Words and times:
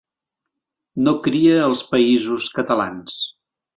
No 1.09 1.13
cria 1.29 1.59
als 1.67 1.85
Països 1.93 2.49
Catalans. 2.59 3.19